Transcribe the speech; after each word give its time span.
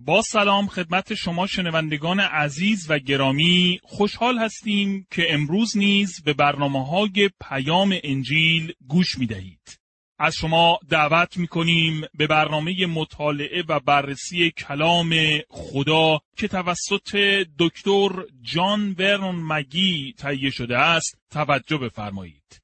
با 0.00 0.22
سلام 0.22 0.66
خدمت 0.66 1.14
شما 1.14 1.46
شنوندگان 1.46 2.20
عزیز 2.20 2.86
و 2.90 2.98
گرامی 2.98 3.80
خوشحال 3.82 4.38
هستیم 4.38 5.06
که 5.10 5.34
امروز 5.34 5.76
نیز 5.76 6.22
به 6.24 6.32
برنامه 6.32 6.86
های 6.86 7.30
پیام 7.40 7.98
انجیل 8.04 8.72
گوش 8.88 9.18
می 9.18 9.26
دهید. 9.26 9.80
از 10.18 10.34
شما 10.34 10.78
دعوت 10.88 11.36
می 11.36 11.46
کنیم 11.46 12.00
به 12.14 12.26
برنامه 12.26 12.86
مطالعه 12.86 13.64
و 13.68 13.80
بررسی 13.80 14.50
کلام 14.50 15.14
خدا 15.48 16.20
که 16.36 16.48
توسط 16.48 17.16
دکتر 17.58 18.10
جان 18.42 18.96
ورن 18.98 19.34
مگی 19.34 20.14
تهیه 20.18 20.50
شده 20.50 20.78
است 20.78 21.18
توجه 21.30 21.78
بفرمایید. 21.78 22.62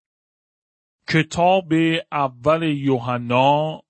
کتاب 1.08 1.72
اول 2.12 2.62
یوحنا 2.62 3.82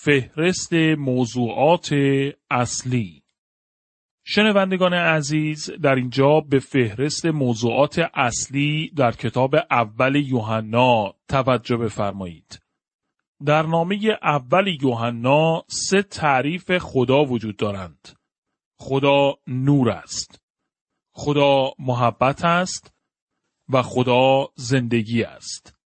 فهرست 0.00 0.72
موضوعات 0.98 1.94
اصلی 2.50 3.22
شنوندگان 4.24 4.94
عزیز 4.94 5.70
در 5.70 5.94
اینجا 5.94 6.40
به 6.40 6.58
فهرست 6.58 7.26
موضوعات 7.26 8.02
اصلی 8.14 8.92
در 8.96 9.12
کتاب 9.12 9.54
اول 9.70 10.14
یوحنا 10.14 11.14
توجه 11.28 11.76
بفرمایید. 11.76 12.60
در 13.44 13.62
نامه 13.62 14.18
اول 14.22 14.78
یوحنا 14.82 15.64
سه 15.68 16.02
تعریف 16.02 16.78
خدا 16.78 17.24
وجود 17.24 17.56
دارند. 17.56 18.08
خدا 18.76 19.34
نور 19.46 19.90
است. 19.90 20.40
خدا 21.12 21.72
محبت 21.78 22.44
است 22.44 22.94
و 23.68 23.82
خدا 23.82 24.48
زندگی 24.54 25.22
است. 25.22 25.77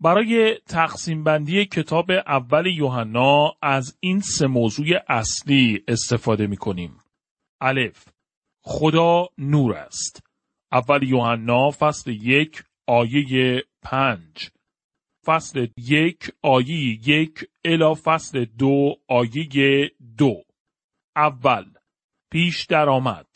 برای 0.00 0.58
تقسیم 0.68 1.24
بندی 1.24 1.64
کتاب 1.64 2.10
اول 2.10 2.66
یوحنا 2.66 3.56
از 3.62 3.96
این 4.00 4.20
سه 4.20 4.46
موضوع 4.46 4.86
اصلی 5.08 5.84
استفاده 5.88 6.46
می 6.46 6.56
کنیم. 6.56 6.98
الف 7.60 8.08
خدا 8.64 9.28
نور 9.38 9.74
است. 9.74 10.22
اول 10.72 11.02
یوحنا 11.02 11.70
فصل 11.70 12.10
یک 12.10 12.64
آیه 12.86 13.62
پنج 13.82 14.50
فصل 15.26 15.66
یک 15.76 16.32
آیه 16.42 17.08
یک 17.08 17.48
الا 17.64 17.94
فصل 17.94 18.44
دو 18.44 18.94
آیه 19.08 19.90
دو 20.18 20.42
اول 21.16 21.64
پیش 22.30 22.64
درآمد 22.64 23.26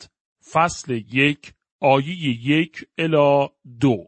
فصل 0.51 0.91
یک 0.93 1.53
آیه 1.81 2.47
یک 2.47 2.85
الا 2.97 3.49
دو 3.79 4.07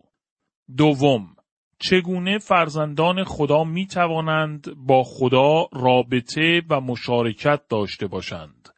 دوم 0.78 1.36
چگونه 1.84 2.38
فرزندان 2.38 3.23
خدا 3.23 3.64
می 3.64 3.88
توانند 3.88 4.76
با 4.76 5.03
خدا 5.03 5.67
رابطه 5.73 6.62
و 6.70 6.81
مشارکت 6.81 7.67
داشته 7.70 8.08
باشند. 8.08 8.70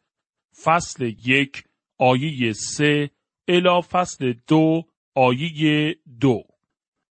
فصل 0.64 1.04
یک 1.26 1.64
آیه 1.98 2.52
سه 2.52 3.10
الا 3.48 3.80
فصل 3.80 4.34
دو 4.48 4.82
آیه 5.14 5.96
دو 6.20 6.42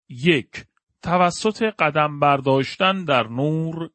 یک 0.09 0.65
توسط 1.02 1.63
قدم 1.63 2.19
برداشتن 2.19 3.05
در 3.05 3.27
نور 3.27 3.89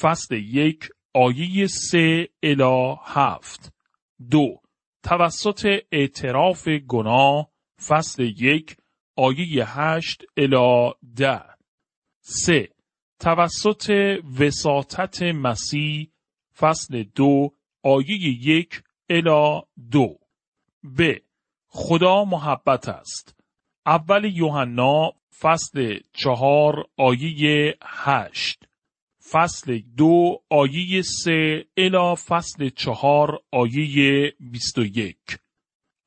فصل 0.00 0.34
یک 0.34 0.88
آیه 1.14 1.66
سه 1.66 2.28
الا 2.42 2.94
هفت 2.94 3.72
دو 4.30 4.60
توسط 5.02 5.78
اعتراف 5.92 6.68
گناه 6.68 7.48
فصل 7.88 8.22
یک 8.22 8.76
آیه 9.16 9.64
هشت 9.66 10.24
الا 10.36 10.92
ده. 11.16 11.42
سه. 12.20 12.68
توسط 13.18 13.90
وساطت 14.40 15.22
مسیح 15.22 16.08
فصل 16.56 17.02
دو 17.02 17.50
آیه 17.82 18.46
یک 18.46 18.82
الا 19.10 19.62
دو. 19.90 20.18
ب. 20.98 21.12
خدا 21.66 22.24
محبت 22.24 22.88
است. 22.88 23.36
اول 23.86 24.24
یوحنا 24.24 25.12
فصل 25.38 26.00
چهار 26.12 26.86
آیه 26.96 27.78
هشت. 27.82 28.64
فصل 29.30 29.78
دو 29.96 30.42
آیه 30.50 31.02
سه 31.02 31.64
الا 31.76 32.14
فصل 32.14 32.68
چهار 32.68 33.42
آیه 33.52 34.34
بیست 34.40 34.78
و 34.78 34.84
یک. 34.84 35.38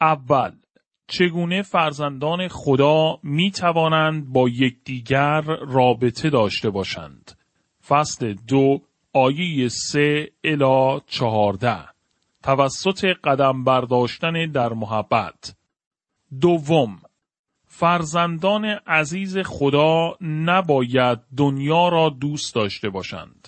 اول. 0.01 0.64
چگونه 1.07 1.61
فرزندان 1.61 2.47
خدا 2.47 3.19
می 3.23 3.51
توانند 3.51 4.33
با 4.33 4.49
یکدیگر 4.49 5.41
رابطه 5.67 6.29
داشته 6.29 6.69
باشند. 6.69 7.31
فصل 7.87 8.33
دو 8.47 8.81
آیه 9.13 9.69
سه 9.69 10.31
الا 10.43 10.99
چهارده 10.99 11.77
توسط 12.43 13.05
قدم 13.23 13.63
برداشتن 13.63 14.51
در 14.51 14.73
محبت 14.73 15.55
دوم 16.41 17.01
فرزندان 17.67 18.65
عزیز 18.65 19.37
خدا 19.37 20.15
نباید 20.21 21.19
دنیا 21.37 21.89
را 21.89 22.09
دوست 22.09 22.55
داشته 22.55 22.89
باشند. 22.89 23.47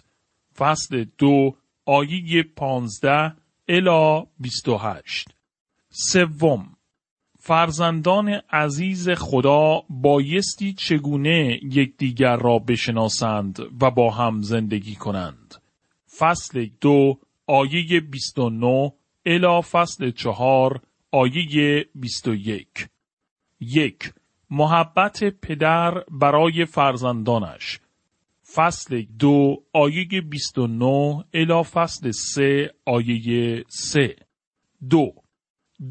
فصل 0.56 1.06
دو 1.18 1.56
آیه 1.86 2.44
پانزده 2.44 3.36
الا 3.68 4.26
بیست 4.40 4.70
و 4.70 4.78
هشت 4.78 5.28
سوم 5.90 6.77
فرزندان 7.48 8.30
عزیز 8.50 9.10
خدا 9.10 9.84
بایستی 9.90 10.74
چگونه 10.74 11.60
یکدیگر 11.64 12.36
را 12.36 12.60
بشناسند 12.60 13.60
و 13.82 13.92
با 13.92 14.12
هم 14.12 14.42
زندگی 14.42 14.96
کنند. 14.96 15.56
فصل 16.18 16.68
دو 16.82 17.20
آیه 17.48 18.00
29 18.00 18.94
الا 19.26 19.62
فصل 19.62 20.12
چهار 20.12 20.82
آیه 21.12 21.86
21 21.96 22.68
یک. 23.60 24.14
محبت 24.50 25.24
پدر 25.24 26.04
برای 26.12 26.66
فرزندانش. 26.66 27.80
فصل 28.54 29.02
دو 29.20 29.64
آیه 29.74 30.22
29 30.30 31.26
الا 31.34 31.64
فصل 31.64 32.12
سه 32.12 32.74
آیه 32.86 33.64
سه. 33.68 34.16
دو 34.90 35.14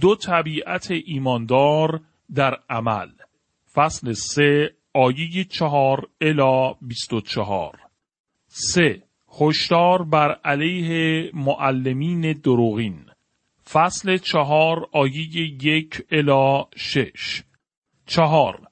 دو 0.00 0.14
طبیعت 0.14 0.90
ایماندار 0.90 2.00
در 2.34 2.58
عمل. 2.70 3.08
فصل 3.74 4.12
سه 4.12 4.74
آیه 4.94 5.44
چهار 5.44 6.08
الا 6.20 6.72
بیست 6.72 7.12
و 7.12 7.20
چهار. 7.20 7.78
سه 8.46 9.02
هشدار 9.40 10.02
بر 10.02 10.32
علیه 10.44 11.30
معلمین 11.34 12.32
دروغین. 12.32 13.06
فصل 13.70 14.16
چهار 14.16 14.88
آیه 14.92 15.36
یک 15.66 16.06
الا 16.10 16.64
شش. 16.76 17.42
چهار 18.06 18.68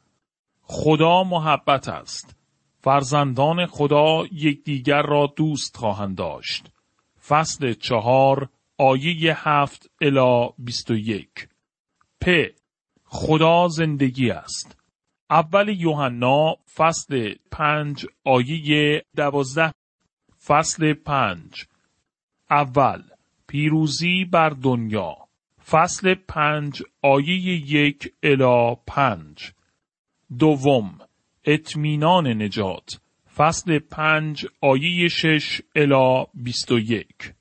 خدا 0.63 1.25
محبت 1.25 1.89
است. 1.89 2.37
فرزندان 2.81 3.67
خدا 3.67 4.27
یکدیگر 4.33 5.03
را 5.03 5.33
دوست 5.37 5.77
خواهند 5.77 6.17
داشت. 6.17 6.67
فصل 7.29 7.73
چهار 7.73 8.49
آیه 8.79 9.49
هفت 9.49 9.91
الا 10.01 10.49
بیست 10.59 10.91
و 10.91 10.95
یک. 10.95 11.49
پ. 12.21 12.27
خدا 13.05 13.69
زندگی 13.69 14.31
است. 14.31 14.77
اول 15.31 15.69
یوحنا 15.69 16.55
فصل 16.75 17.35
پنج 17.51 18.07
آیه 18.25 19.05
دوازده. 19.17 19.73
فصل 20.45 20.93
پنج. 20.93 21.65
اول. 22.51 23.03
پیروزی 23.47 24.25
بر 24.25 24.51
دنیا. 24.51 25.17
فصل 25.67 26.15
پنج 26.15 26.83
آیه 27.03 27.75
یک 27.75 28.15
الا 28.23 28.75
پنج. 28.75 29.53
دوم. 30.39 30.99
اطمینان 31.45 32.43
نجات. 32.43 33.01
فصل 33.37 33.79
پنج 33.79 34.47
آیه 34.61 35.09
شش 35.09 35.63
الا 35.75 36.25
بیست 36.35 36.73
و 36.73 36.79
یک. 36.79 37.35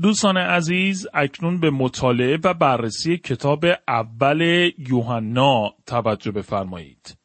دوستان 0.00 0.36
عزیز 0.36 1.06
اکنون 1.14 1.60
به 1.60 1.70
مطالعه 1.70 2.38
و 2.44 2.54
بررسی 2.54 3.16
کتاب 3.18 3.64
اول 3.88 4.72
یوحنا 4.78 5.74
توجه 5.86 6.30
بفرمایید. 6.30 7.18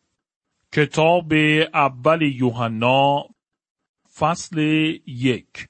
کتاب 0.74 1.34
اول 1.74 2.22
یوحنا 2.22 3.24
فصل 4.20 4.60
یک 5.08 5.68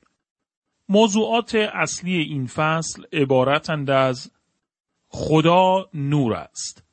موضوعات 0.89 1.55
اصلی 1.55 2.15
این 2.21 2.45
فصل 2.45 3.03
عبارتند 3.13 3.89
از 3.89 4.31
خدا 5.07 5.89
نور 5.93 6.33
است. 6.33 6.83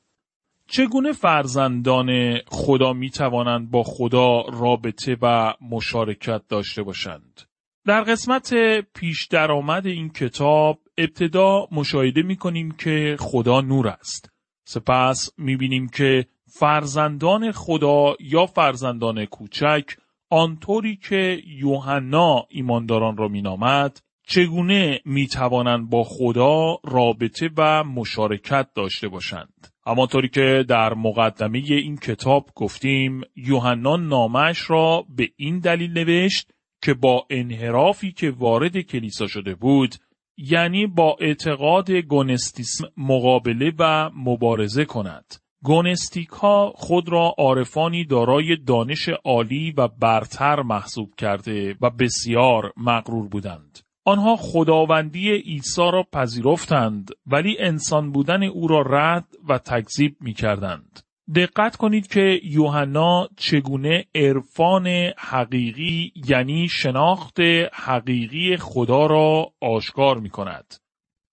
چگونه 0.67 1.11
فرزندان 1.11 2.39
خدا 2.47 2.93
می 2.93 3.09
توانند 3.09 3.71
با 3.71 3.83
خدا 3.83 4.41
رابطه 4.41 5.17
و 5.21 5.53
مشارکت 5.61 6.41
داشته 6.47 6.83
باشند؟ 6.83 7.41
در 7.85 8.03
قسمت 8.03 8.53
پیش 8.81 9.27
درآمد 9.27 9.87
این 9.87 10.09
کتاب 10.09 10.79
ابتدا 10.97 11.67
مشاهده 11.71 12.23
می 12.23 12.35
کنیم 12.35 12.71
که 12.71 13.15
خدا 13.19 13.61
نور 13.61 13.87
است. 13.87 14.29
سپس 14.67 15.29
می 15.37 15.55
بینیم 15.55 15.89
که 15.89 16.25
فرزندان 16.59 17.51
خدا 17.51 18.15
یا 18.19 18.45
فرزندان 18.45 19.25
کوچک 19.25 19.83
آنطوری 20.29 20.95
که 20.95 21.41
یوحنا 21.47 22.45
ایمانداران 22.49 23.17
را 23.17 23.27
مینامد 23.27 23.99
چگونه 24.27 25.01
می 25.05 25.27
توانند 25.27 25.89
با 25.89 26.03
خدا 26.03 26.77
رابطه 26.83 27.49
و 27.57 27.83
مشارکت 27.83 28.67
داشته 28.75 29.07
باشند. 29.07 29.67
همانطوری 29.87 30.29
که 30.29 30.65
در 30.67 30.93
مقدمه 30.93 31.57
این 31.57 31.97
کتاب 31.97 32.49
گفتیم 32.55 33.21
یوحنان 33.35 34.07
نامش 34.07 34.69
را 34.69 35.05
به 35.09 35.29
این 35.37 35.59
دلیل 35.59 35.91
نوشت 35.91 36.54
که 36.85 36.93
با 36.93 37.25
انحرافی 37.29 38.11
که 38.11 38.31
وارد 38.31 38.81
کلیسا 38.81 39.27
شده 39.27 39.55
بود 39.55 39.95
یعنی 40.37 40.87
با 40.87 41.17
اعتقاد 41.19 41.91
گونستیسم 41.91 42.87
مقابله 42.97 43.73
و 43.79 44.09
مبارزه 44.15 44.85
کند. 44.85 45.35
گونستیک 45.63 46.29
ها 46.29 46.73
خود 46.75 47.09
را 47.09 47.35
عارفانی 47.37 48.05
دارای 48.05 48.55
دانش 48.55 49.09
عالی 49.09 49.71
و 49.77 49.87
برتر 49.87 50.61
محسوب 50.61 51.15
کرده 51.15 51.75
و 51.81 51.89
بسیار 51.89 52.73
مغرور 52.77 53.27
بودند. 53.27 53.79
آنها 54.05 54.35
خداوندی 54.35 55.31
عیسی 55.31 55.91
را 55.93 56.03
پذیرفتند 56.13 57.11
ولی 57.27 57.57
انسان 57.59 58.11
بودن 58.11 58.43
او 58.43 58.67
را 58.67 58.81
رد 58.81 59.27
و 59.49 59.57
تکذیب 59.57 60.15
می 60.21 60.33
کردند. 60.33 61.04
دقت 61.33 61.75
کنید 61.75 62.07
که 62.07 62.39
یوحنا 62.43 63.27
چگونه 63.37 64.05
عرفان 64.15 64.87
حقیقی 65.17 66.13
یعنی 66.29 66.67
شناخت 66.69 67.39
حقیقی 67.73 68.57
خدا 68.57 69.05
را 69.05 69.53
آشکار 69.61 70.19
می 70.19 70.29
کند. 70.29 70.73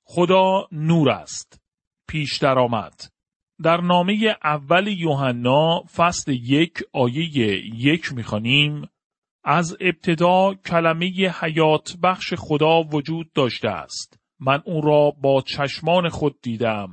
خدا 0.05 0.69
نور 0.73 1.11
است. 1.11 1.61
پیش 2.09 2.45
آمد. 2.45 2.95
در 3.63 3.81
نامه 3.81 4.37
اول 4.45 4.87
یوحنا 4.87 5.83
فصل 5.97 6.33
یک 6.33 6.73
آیه 6.93 7.27
یک 7.75 8.13
می‌خوانیم 8.13 8.89
از 9.45 9.77
ابتدا 9.81 10.55
کلمه 10.55 11.35
حیات 11.41 11.97
بخش 12.03 12.35
خدا 12.35 12.83
وجود 12.83 13.33
داشته 13.33 13.69
است. 13.69 14.21
من 14.41 14.63
او 14.65 14.81
را 14.81 15.11
با 15.11 15.43
چشمان 15.47 16.09
خود 16.09 16.41
دیدم 16.43 16.89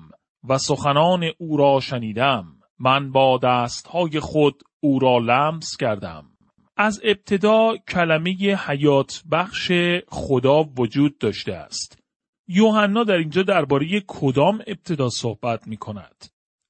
و 0.49 0.57
سخنان 0.57 1.23
او 1.37 1.57
را 1.57 1.79
شنیدم. 1.79 2.58
من 2.79 3.11
با 3.11 3.37
دستهای 3.43 4.19
خود 4.19 4.63
او 4.79 4.99
را 4.99 5.17
لمس 5.17 5.77
کردم. 5.77 6.25
از 6.77 7.01
ابتدا 7.03 7.73
کلمه 7.87 8.31
حیات 8.67 9.23
بخش 9.31 9.71
خدا 10.07 10.63
وجود 10.77 11.17
داشته 11.17 11.53
است. 11.53 11.99
یوحنا 12.47 13.03
در 13.03 13.17
اینجا 13.17 13.43
درباره 13.43 14.03
کدام 14.07 14.61
ابتدا 14.67 15.09
صحبت 15.09 15.67
می 15.67 15.77
کند؟ 15.77 16.25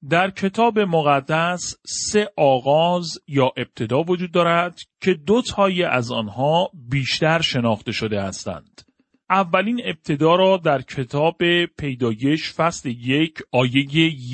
در 0.09 0.29
کتاب 0.29 0.79
مقدس 0.79 1.75
سه 1.85 2.31
آغاز 2.37 3.19
یا 3.27 3.51
ابتدا 3.57 4.01
وجود 4.01 4.31
دارد 4.31 4.79
که 5.01 5.13
دو 5.13 5.41
تایی 5.41 5.83
از 5.83 6.11
آنها 6.11 6.71
بیشتر 6.73 7.41
شناخته 7.41 7.91
شده 7.91 8.21
هستند. 8.21 8.81
اولین 9.29 9.81
ابتدا 9.85 10.35
را 10.35 10.57
در 10.57 10.81
کتاب 10.81 11.37
پیدایش 11.65 12.53
فصل 12.53 12.89
یک 12.89 13.39
آیه 13.51 13.85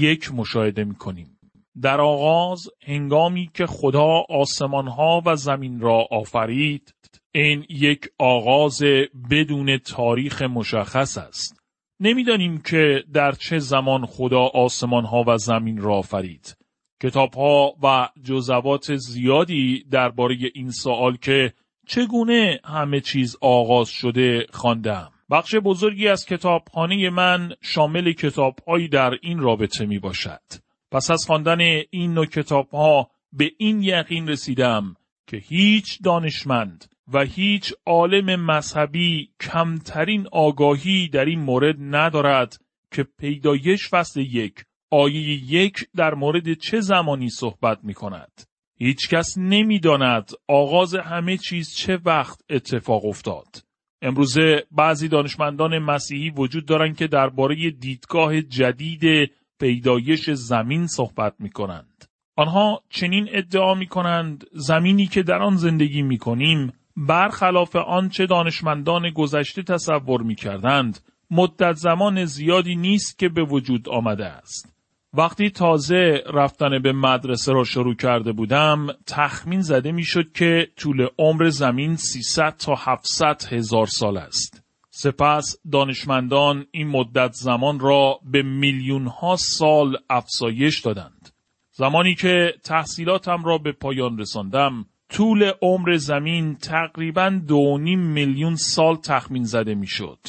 یک 0.01 0.33
مشاهده 0.33 0.83
می 0.83 0.95
کنیم. 0.95 1.34
در 1.81 2.01
آغاز 2.01 2.69
هنگامی 2.85 3.51
که 3.53 3.65
خدا 3.65 4.23
آسمانها 4.29 5.21
و 5.25 5.35
زمین 5.35 5.79
را 5.79 6.07
آفرید 6.11 6.93
این 7.31 7.65
یک 7.69 8.07
آغاز 8.19 8.83
بدون 9.31 9.77
تاریخ 9.77 10.41
مشخص 10.41 11.17
است. 11.17 11.59
نمی‌دانیم 11.99 12.61
که 12.61 13.03
در 13.13 13.31
چه 13.31 13.59
زمان 13.59 14.05
خدا 14.05 14.41
آسمان 14.41 15.05
ها 15.05 15.23
و 15.27 15.37
زمین 15.37 15.77
را 15.77 15.95
آفرید. 15.95 16.57
کتاب 17.03 17.33
ها 17.33 17.73
و 17.83 18.09
جزوات 18.23 18.95
زیادی 18.95 19.83
درباره 19.91 20.37
این 20.53 20.71
سوال 20.71 21.17
که 21.17 21.53
چگونه 21.87 22.59
همه 22.65 23.01
چیز 23.01 23.37
آغاز 23.41 23.89
شده 23.89 24.45
خواندم. 24.49 25.11
بخش 25.31 25.55
بزرگی 25.55 26.07
از 26.07 26.25
کتابخانه 26.25 27.09
من 27.09 27.53
شامل 27.61 28.11
کتابهایی 28.11 28.87
در 28.87 29.11
این 29.21 29.39
رابطه 29.39 29.85
می 29.85 29.99
باشد. 29.99 30.64
پس 30.95 31.11
از 31.11 31.25
خواندن 31.25 31.59
این 31.89 32.13
نوع 32.13 32.25
کتاب 32.25 32.69
ها 32.69 33.09
به 33.33 33.51
این 33.57 33.81
یقین 33.81 34.27
رسیدم 34.27 34.95
که 35.27 35.37
هیچ 35.37 35.99
دانشمند 36.03 36.85
و 37.13 37.23
هیچ 37.23 37.73
عالم 37.85 38.45
مذهبی 38.45 39.29
کمترین 39.39 40.27
آگاهی 40.31 41.07
در 41.07 41.25
این 41.25 41.39
مورد 41.39 41.75
ندارد 41.79 42.57
که 42.91 43.03
پیدایش 43.03 43.89
فصل 43.89 44.19
یک 44.19 44.65
آیه 44.91 45.53
یک 45.53 45.87
در 45.95 46.13
مورد 46.13 46.53
چه 46.53 46.79
زمانی 46.79 47.29
صحبت 47.29 47.79
می 47.83 47.93
کند. 47.93 48.41
هیچ 48.77 49.09
کس 49.09 49.37
نمی 49.37 49.79
داند 49.79 50.31
آغاز 50.47 50.95
همه 50.95 51.37
چیز 51.37 51.75
چه 51.75 51.99
وقت 52.05 52.41
اتفاق 52.49 53.05
افتاد. 53.05 53.47
امروزه 54.01 54.63
بعضی 54.71 55.07
دانشمندان 55.07 55.79
مسیحی 55.79 56.29
وجود 56.29 56.65
دارند 56.65 56.97
که 56.97 57.07
درباره 57.07 57.71
دیدگاه 57.71 58.41
جدید 58.41 59.31
پیدایش 59.59 60.29
زمین 60.29 60.87
صحبت 60.87 61.33
می 61.39 61.49
کنند. 61.49 62.05
آنها 62.35 62.81
چنین 62.89 63.29
ادعا 63.31 63.73
می 63.73 63.87
کنند 63.87 64.45
زمینی 64.53 65.07
که 65.07 65.23
در 65.23 65.41
آن 65.41 65.55
زندگی 65.55 66.01
می 66.01 66.17
کنیم 66.17 66.73
برخلاف 66.97 67.75
آنچه 67.75 68.25
دانشمندان 68.25 69.09
گذشته 69.09 69.63
تصور 69.63 70.21
می 70.21 70.35
کردند، 70.35 70.99
مدت 71.31 71.73
زمان 71.73 72.25
زیادی 72.25 72.75
نیست 72.75 73.19
که 73.19 73.29
به 73.29 73.43
وجود 73.43 73.89
آمده 73.89 74.25
است. 74.25 74.75
وقتی 75.13 75.49
تازه 75.49 76.23
رفتن 76.33 76.81
به 76.81 76.93
مدرسه 76.93 77.53
را 77.53 77.63
شروع 77.63 77.95
کرده 77.95 78.31
بودم، 78.31 78.87
تخمین 79.07 79.61
زده 79.61 79.91
می 79.91 80.03
شد 80.03 80.31
که 80.31 80.67
طول 80.77 81.07
عمر 81.19 81.49
زمین 81.49 81.95
300 81.95 82.55
تا 82.57 82.75
700 82.75 83.43
هزار 83.51 83.85
سال 83.87 84.17
است. 84.17 84.64
سپس 84.97 85.55
دانشمندان 85.71 86.65
این 86.71 86.87
مدت 86.87 87.31
زمان 87.33 87.79
را 87.79 88.19
به 88.31 88.41
میلیون 88.41 89.07
ها 89.07 89.35
سال 89.35 89.97
افزایش 90.09 90.79
دادند. 90.79 91.29
زمانی 91.71 92.15
که 92.15 92.53
تحصیلاتم 92.63 93.43
را 93.43 93.57
به 93.57 93.71
پایان 93.71 94.17
رساندم، 94.17 94.85
طول 95.09 95.51
عمر 95.61 95.97
زمین 95.97 96.55
تقریبا 96.55 97.41
دو 97.47 97.77
میلیون 97.77 98.55
سال 98.55 98.95
تخمین 98.95 99.43
زده 99.43 99.75
می‌شد. 99.75 100.19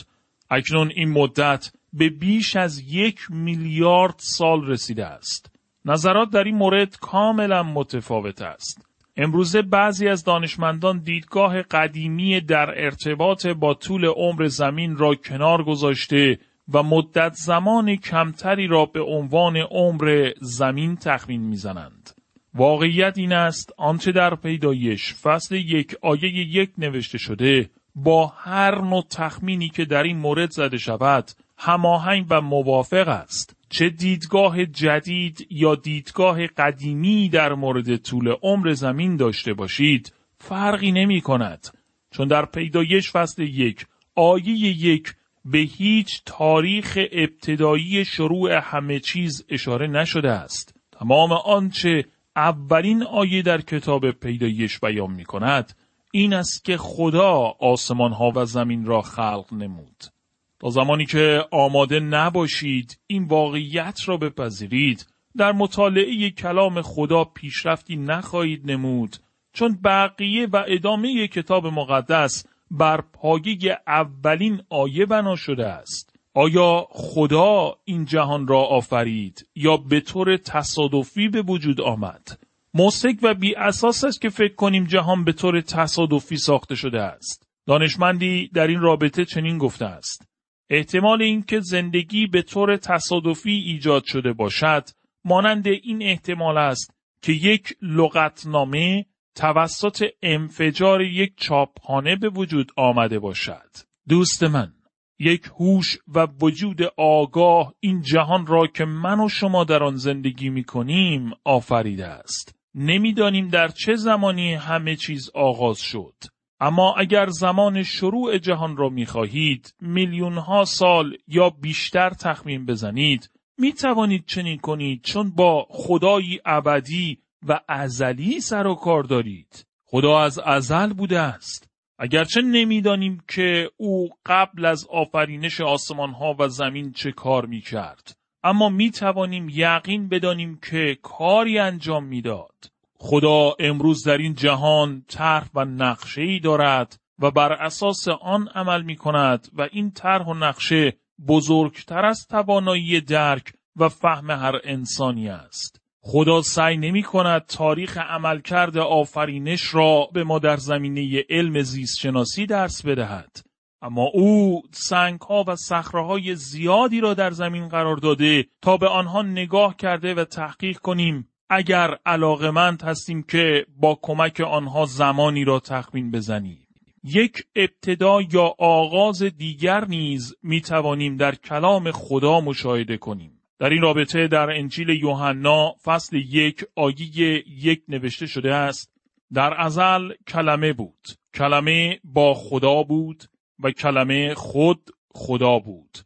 اکنون 0.50 0.92
این 0.94 1.08
مدت 1.08 1.72
به 1.92 2.08
بیش 2.08 2.56
از 2.56 2.80
یک 2.80 3.20
میلیارد 3.30 4.14
سال 4.18 4.66
رسیده 4.66 5.06
است. 5.06 5.50
نظرات 5.84 6.30
در 6.30 6.44
این 6.44 6.56
مورد 6.56 6.96
کاملا 6.96 7.62
متفاوت 7.62 8.42
است. 8.42 8.86
امروزه 9.16 9.62
بعضی 9.62 10.08
از 10.08 10.24
دانشمندان 10.24 10.98
دیدگاه 10.98 11.62
قدیمی 11.62 12.40
در 12.40 12.84
ارتباط 12.84 13.46
با 13.46 13.74
طول 13.74 14.04
عمر 14.04 14.46
زمین 14.46 14.96
را 14.96 15.14
کنار 15.14 15.64
گذاشته 15.64 16.38
و 16.72 16.82
مدت 16.82 17.32
زمان 17.34 17.96
کمتری 17.96 18.66
را 18.66 18.86
به 18.86 19.00
عنوان 19.00 19.56
عمر 19.56 20.30
زمین 20.40 20.96
تخمین 20.96 21.40
می‌زنند. 21.40 22.10
واقعیت 22.54 23.18
این 23.18 23.32
است 23.32 23.72
آنچه 23.76 24.12
در 24.12 24.34
پیدایش 24.34 25.14
فصل 25.14 25.54
یک 25.54 25.96
آیه 26.02 26.34
یک 26.34 26.70
نوشته 26.78 27.18
شده 27.18 27.70
با 27.94 28.26
هر 28.26 28.80
نوع 28.80 29.04
تخمینی 29.10 29.68
که 29.68 29.84
در 29.84 30.02
این 30.02 30.16
مورد 30.16 30.50
زده 30.50 30.78
شود 30.78 31.30
هماهنگ 31.58 32.26
و 32.30 32.40
موافق 32.40 33.08
است 33.08 33.55
چه 33.68 33.90
دیدگاه 33.90 34.66
جدید 34.66 35.46
یا 35.50 35.74
دیدگاه 35.74 36.46
قدیمی 36.46 37.28
در 37.28 37.54
مورد 37.54 37.96
طول 37.96 38.34
عمر 38.42 38.72
زمین 38.72 39.16
داشته 39.16 39.54
باشید 39.54 40.12
فرقی 40.38 40.92
نمی 40.92 41.20
کند 41.20 41.66
چون 42.10 42.28
در 42.28 42.44
پیدایش 42.44 43.10
فصل 43.10 43.42
یک 43.42 43.86
آیه 44.14 44.86
یک 44.86 45.14
به 45.44 45.58
هیچ 45.58 46.22
تاریخ 46.26 46.98
ابتدایی 47.12 48.04
شروع 48.04 48.60
همه 48.62 49.00
چیز 49.00 49.44
اشاره 49.48 49.86
نشده 49.86 50.30
است 50.30 50.74
تمام 50.92 51.32
آنچه 51.32 52.04
اولین 52.36 53.02
آیه 53.02 53.42
در 53.42 53.60
کتاب 53.60 54.10
پیدایش 54.10 54.80
بیان 54.80 55.10
می 55.12 55.24
کند 55.24 55.76
این 56.12 56.34
است 56.34 56.64
که 56.64 56.76
خدا 56.76 57.54
آسمان 57.60 58.12
ها 58.12 58.32
و 58.36 58.44
زمین 58.44 58.84
را 58.84 59.02
خلق 59.02 59.52
نمود. 59.52 60.15
تا 60.60 60.70
زمانی 60.70 61.06
که 61.06 61.44
آماده 61.50 62.00
نباشید 62.00 62.98
این 63.06 63.24
واقعیت 63.24 64.00
را 64.06 64.16
بپذیرید 64.16 65.06
در 65.36 65.52
مطالعه 65.52 66.30
کلام 66.30 66.82
خدا 66.82 67.24
پیشرفتی 67.24 67.96
نخواهید 67.96 68.70
نمود 68.70 69.16
چون 69.52 69.78
بقیه 69.84 70.46
و 70.46 70.64
ادامه 70.68 71.28
کتاب 71.28 71.66
مقدس 71.66 72.46
بر 72.70 73.00
پایه 73.00 73.78
اولین 73.86 74.62
آیه 74.70 75.06
بنا 75.06 75.36
شده 75.36 75.66
است. 75.66 76.16
آیا 76.34 76.86
خدا 76.90 77.76
این 77.84 78.04
جهان 78.04 78.46
را 78.46 78.60
آفرید 78.60 79.46
یا 79.54 79.76
به 79.76 80.00
طور 80.00 80.36
تصادفی 80.36 81.28
به 81.28 81.42
وجود 81.42 81.80
آمد؟ 81.80 82.38
موسک 82.74 83.16
و 83.22 83.34
بی 83.34 83.54
اساس 83.54 84.04
است 84.04 84.20
که 84.20 84.28
فکر 84.28 84.54
کنیم 84.54 84.84
جهان 84.84 85.24
به 85.24 85.32
طور 85.32 85.60
تصادفی 85.60 86.36
ساخته 86.36 86.74
شده 86.74 87.00
است. 87.00 87.48
دانشمندی 87.66 88.50
در 88.54 88.66
این 88.66 88.80
رابطه 88.80 89.24
چنین 89.24 89.58
گفته 89.58 89.84
است. 89.84 90.28
احتمال 90.70 91.22
اینکه 91.22 91.60
زندگی 91.60 92.26
به 92.26 92.42
طور 92.42 92.76
تصادفی 92.76 93.50
ایجاد 93.50 94.04
شده 94.04 94.32
باشد 94.32 94.84
مانند 95.24 95.66
این 95.66 96.02
احتمال 96.02 96.58
است 96.58 96.94
که 97.22 97.32
یک 97.32 97.76
لغتنامه 97.82 99.06
توسط 99.34 100.04
انفجار 100.22 101.02
یک 101.02 101.32
چاپخانه 101.36 102.16
به 102.16 102.28
وجود 102.28 102.72
آمده 102.76 103.18
باشد. 103.18 103.70
دوست 104.08 104.42
من 104.42 104.72
یک 105.18 105.44
هوش 105.60 105.98
و 106.14 106.26
وجود 106.42 106.78
آگاه 106.96 107.74
این 107.80 108.02
جهان 108.02 108.46
را 108.46 108.66
که 108.66 108.84
من 108.84 109.20
و 109.20 109.28
شما 109.28 109.64
در 109.64 109.82
آن 109.82 109.96
زندگی 109.96 110.48
می 110.50 110.64
کنیم 110.64 111.30
آفریده 111.44 112.06
است. 112.06 112.54
نمی‌دانیم 112.74 113.48
در 113.48 113.68
چه 113.68 113.94
زمانی 113.94 114.54
همه 114.54 114.96
چیز 114.96 115.30
آغاز 115.34 115.78
شد. 115.80 116.14
اما 116.60 116.94
اگر 116.98 117.26
زمان 117.26 117.82
شروع 117.82 118.38
جهان 118.38 118.76
را 118.76 118.88
می 118.88 119.06
خواهید 119.06 119.74
میلیون 119.80 120.38
ها 120.38 120.64
سال 120.64 121.16
یا 121.28 121.50
بیشتر 121.50 122.10
تخمین 122.10 122.66
بزنید 122.66 123.30
می 123.58 123.72
توانید 123.72 124.24
چنین 124.26 124.58
کنید 124.58 125.02
چون 125.02 125.30
با 125.30 125.66
خدایی 125.70 126.40
ابدی 126.44 127.18
و 127.48 127.60
ازلی 127.68 128.40
سر 128.40 128.66
و 128.66 128.74
کار 128.74 129.02
دارید. 129.02 129.66
خدا 129.84 130.20
از 130.20 130.38
ازل 130.38 130.92
بوده 130.92 131.20
است. 131.20 131.70
اگرچه 131.98 132.42
نمی‌دانیم 132.42 133.22
که 133.28 133.70
او 133.76 134.08
قبل 134.26 134.64
از 134.64 134.86
آفرینش 134.90 135.60
آسمان 135.60 136.10
ها 136.10 136.36
و 136.38 136.48
زمین 136.48 136.92
چه 136.92 137.12
کار 137.12 137.46
می 137.46 137.60
کرد. 137.60 138.16
اما 138.42 138.68
می 138.68 138.90
توانیم 138.90 139.48
یقین 139.50 140.08
بدانیم 140.08 140.60
که 140.70 140.98
کاری 141.02 141.58
انجام 141.58 142.04
می‌داد. 142.04 142.75
خدا 142.98 143.54
امروز 143.58 144.04
در 144.04 144.18
این 144.18 144.34
جهان 144.34 145.04
طرح 145.08 145.48
و 145.54 145.64
نقشه 145.64 146.22
ای 146.22 146.40
دارد 146.40 147.00
و 147.18 147.30
بر 147.30 147.52
اساس 147.52 148.08
آن 148.08 148.48
عمل 148.48 148.82
می 148.82 148.96
کند 148.96 149.48
و 149.52 149.68
این 149.72 149.90
طرح 149.90 150.26
و 150.26 150.34
نقشه 150.34 150.92
بزرگتر 151.28 152.04
از 152.04 152.26
توانایی 152.26 153.00
درک 153.00 153.52
و 153.76 153.88
فهم 153.88 154.30
هر 154.30 154.60
انسانی 154.64 155.28
است. 155.28 155.80
خدا 156.00 156.42
سعی 156.42 156.76
نمی 156.76 157.02
کند 157.02 157.46
تاریخ 157.46 157.98
عملکرد 157.98 158.78
آفرینش 158.78 159.74
را 159.74 160.08
به 160.12 160.24
ما 160.24 160.38
در 160.38 160.56
زمینه 160.56 161.24
علم 161.30 161.62
زیست 161.62 161.98
شناسی 161.98 162.46
درس 162.46 162.86
بدهد. 162.86 163.46
اما 163.82 164.10
او 164.14 164.62
سنگ 164.70 165.20
ها 165.20 165.44
و 165.48 165.56
صخره 165.56 166.34
زیادی 166.34 167.00
را 167.00 167.14
در 167.14 167.30
زمین 167.30 167.68
قرار 167.68 167.96
داده 167.96 168.44
تا 168.62 168.76
به 168.76 168.88
آنها 168.88 169.22
نگاه 169.22 169.76
کرده 169.76 170.14
و 170.14 170.24
تحقیق 170.24 170.78
کنیم 170.78 171.28
اگر 171.50 171.96
علاقمند 172.06 172.82
هستیم 172.82 173.22
که 173.22 173.66
با 173.76 173.98
کمک 174.02 174.40
آنها 174.40 174.86
زمانی 174.86 175.44
را 175.44 175.60
تخمین 175.60 176.10
بزنیم. 176.10 176.66
یک 177.04 177.46
ابتدا 177.56 178.22
یا 178.32 178.54
آغاز 178.58 179.22
دیگر 179.22 179.84
نیز 179.84 180.34
می 180.42 180.60
توانیم 180.60 181.16
در 181.16 181.34
کلام 181.34 181.90
خدا 181.90 182.40
مشاهده 182.40 182.96
کنیم. 182.96 183.32
در 183.58 183.70
این 183.70 183.82
رابطه 183.82 184.28
در 184.28 184.50
انجیل 184.50 184.88
یوحنا 184.88 185.72
فصل 185.84 186.16
یک 186.16 186.64
آیه 186.74 187.44
یک 187.48 187.82
نوشته 187.88 188.26
شده 188.26 188.54
است 188.54 188.90
در 189.32 189.54
ازل 189.60 190.12
کلمه 190.28 190.72
بود 190.72 191.08
کلمه 191.34 192.00
با 192.04 192.34
خدا 192.34 192.82
بود 192.82 193.24
و 193.62 193.70
کلمه 193.70 194.34
خود 194.34 194.90
خدا 195.14 195.58
بود 195.58 195.98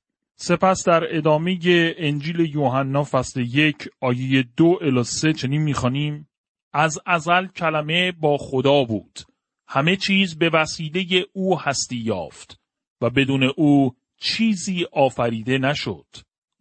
سپس 0.43 0.89
در 0.89 1.17
ادامه 1.17 1.59
انجیل 1.99 2.41
یوحنا 2.41 3.05
فصل 3.05 3.41
یک 3.41 3.89
آیه 4.01 4.45
دو 4.57 4.79
الی 4.83 5.05
سه 5.05 5.33
چنین 5.33 5.63
می‌خوانیم 5.63 6.29
از 6.73 6.99
ازل 7.07 7.47
کلمه 7.47 8.13
با 8.13 8.37
خدا 8.39 8.85
بود 8.85 9.19
همه 9.69 9.97
چیز 9.97 10.39
به 10.39 10.51
وسیله 10.51 11.25
او 11.33 11.61
هستی 11.61 11.97
یافت 11.97 12.61
و 13.01 13.11
بدون 13.11 13.53
او 13.57 13.95
چیزی 14.21 14.87
آفریده 14.93 15.59
نشد 15.59 16.07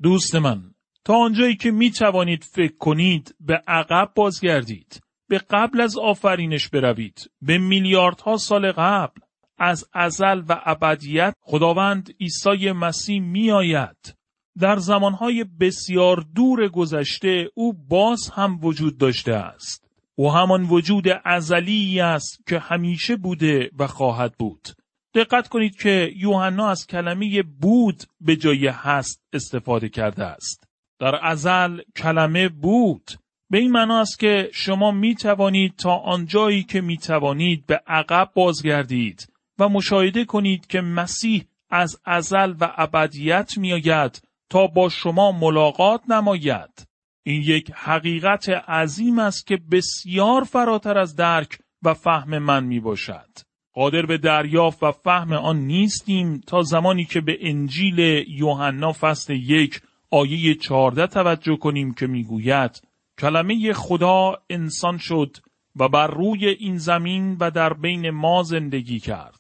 دوست 0.02 0.36
من 0.36 0.74
تا 1.06 1.16
آنجایی 1.16 1.56
که 1.56 1.72
می 1.72 1.92
توانید 1.92 2.44
فکر 2.44 2.78
کنید 2.78 3.36
به 3.40 3.64
عقب 3.68 4.12
بازگردید. 4.16 5.02
به 5.30 5.38
قبل 5.38 5.82
از 5.82 5.98
آفرینش 5.98 6.70
بروید. 6.70 7.32
به 7.42 7.58
میلیاردها 7.58 8.38
سال 8.38 8.72
قبل. 8.72 9.22
از 9.60 9.86
ازل 9.94 10.44
و 10.50 10.62
ابدیت 10.66 11.34
خداوند 11.42 12.10
عیسی 12.20 12.72
مسیح 12.72 13.22
می 13.22 13.52
آید. 13.52 14.16
در 14.60 14.78
زمانهای 14.78 15.46
بسیار 15.60 16.26
دور 16.36 16.68
گذشته 16.68 17.50
او 17.54 17.74
باز 17.74 18.30
هم 18.34 18.60
وجود 18.62 18.98
داشته 18.98 19.34
است. 19.34 19.90
او 20.16 20.32
همان 20.32 20.64
وجود 20.64 21.06
ازلی 21.26 22.00
است 22.00 22.48
که 22.48 22.60
همیشه 22.60 23.16
بوده 23.16 23.72
و 23.80 23.88
خواهد 23.88 24.34
بود. 24.40 24.68
دقت 25.16 25.48
کنید 25.48 25.76
که 25.76 26.12
یوحنا 26.16 26.70
از 26.70 26.88
کلمه 26.88 27.44
بود 27.44 28.04
به 28.22 28.36
جای 28.36 28.68
هست 28.68 29.22
استفاده 29.34 29.90
کرده 29.90 30.24
است. 30.24 30.64
در 31.00 31.20
ازل 31.26 31.82
کلمه 31.96 32.50
بود 32.50 33.12
به 33.50 33.58
این 33.58 33.72
معنا 33.72 34.00
است 34.00 34.20
که 34.20 34.50
شما 34.54 34.92
می 34.92 35.16
توانید 35.16 35.76
تا 35.76 35.98
آنجایی 35.98 36.64
که 36.64 36.82
می 36.82 36.98
توانید 36.98 37.66
به 37.66 37.82
عقب 37.88 38.32
بازگردید 38.34 39.28
و 39.60 39.70
مشاهده 39.70 40.26
کنید 40.26 40.68
که 40.68 40.82
مسیح 40.82 41.46
از 41.70 42.02
ازل 42.06 42.54
و 42.60 42.74
ابدیت 42.78 43.58
می 43.58 43.74
آید 43.74 44.22
تا 44.50 44.68
با 44.68 44.90
شما 44.90 45.32
ملاقات 45.32 46.02
نماید. 46.10 46.88
این 47.24 47.42
یک 47.42 47.72
حقیقت 47.76 48.50
عظیم 48.50 49.20
است 49.20 49.48
که 49.48 49.60
بسیار 49.72 50.44
فراتر 50.44 50.98
از 50.98 51.16
درک 51.16 51.58
و 51.84 51.94
فهم 51.94 52.38
من 52.38 52.64
می 52.64 52.80
باشد. 52.80 53.30
قادر 53.74 54.06
به 54.06 54.18
دریافت 54.18 54.84
و 54.84 54.92
فهم 54.92 55.34
آن 55.34 55.58
نیستیم 55.58 56.42
تا 56.48 56.62
زمانی 56.62 57.06
که 57.06 57.22
به 57.22 57.38
انجیل 57.42 58.00
یوحنا 58.28 58.94
فصل 58.94 59.34
یک 59.34 59.82
آیه 60.12 60.56
چهارده 60.56 61.08
توجه 61.08 61.56
کنیم 61.56 61.94
که 61.94 62.08
می‌گوید 62.08 62.82
کلمه 63.20 63.74
خدا 63.74 64.34
انسان 64.50 64.98
شد 64.98 65.38
و 65.76 65.90
بر 65.90 66.08
روی 66.08 66.48
این 66.48 66.78
زمین 66.78 67.38
و 67.40 67.52
در 67.52 67.74
بین 67.74 68.10
ما 68.10 68.44
زندگی 68.44 69.00
کرد. 69.00 69.39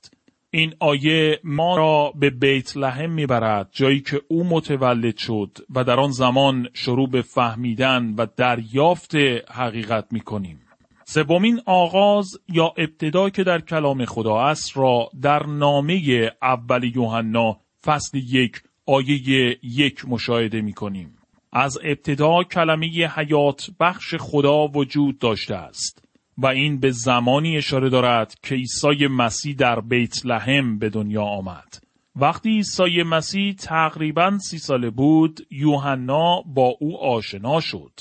این 0.52 0.74
آیه 0.80 1.40
ما 1.44 1.78
را 1.78 2.14
به 2.16 2.30
بیت 2.30 2.78
لحم 2.78 3.10
می‌برد 3.10 3.70
جایی 3.72 4.00
که 4.00 4.22
او 4.28 4.44
متولد 4.44 5.18
شد 5.18 5.58
و 5.76 5.84
در 5.84 6.00
آن 6.00 6.12
زمان 6.12 6.68
شروع 6.74 7.10
به 7.10 7.22
فهمیدن 7.22 8.14
و 8.18 8.28
دریافت 8.38 9.16
حقیقت 9.52 10.06
می‌کنیم. 10.12 10.60
سومین 11.06 11.62
آغاز 11.66 12.38
یا 12.48 12.74
ابتدا 12.78 13.30
که 13.30 13.44
در 13.44 13.62
کلام 13.62 14.06
خدا 14.06 14.40
است 14.40 14.78
را 14.78 15.10
در 15.22 15.46
نامه 15.46 16.32
اول 16.42 16.92
یوحنا 16.96 17.58
فصل 17.86 18.18
یک 18.18 18.62
آیه 18.86 19.58
یک 19.64 20.06
مشاهده 20.08 20.62
می 20.62 20.74
کنیم. 20.74 21.16
از 21.54 21.78
ابتدا 21.84 22.44
کلمه 22.44 22.88
حیات 22.88 23.70
بخش 23.80 24.16
خدا 24.16 24.68
وجود 24.68 25.20
داشته 25.20 25.56
است 25.56 26.09
و 26.42 26.48
این 26.48 26.80
به 26.80 26.92
زمانی 26.92 27.58
اشاره 27.58 27.90
دارد 27.90 28.36
که 28.44 28.56
عیسی 28.56 29.08
مسیح 29.08 29.56
در 29.56 29.80
بیت 29.80 30.26
لحم 30.26 30.80
به 30.80 30.90
دنیا 30.90 31.24
آمد. 31.24 31.84
وقتی 32.16 32.50
عیسی 32.50 33.04
مسیح 33.04 33.54
تقریبا 33.54 34.38
سی 34.38 34.58
ساله 34.58 34.90
بود، 34.90 35.48
یوحنا 35.52 36.42
با 36.42 36.76
او 36.80 37.04
آشنا 37.04 37.60
شد. 37.60 37.92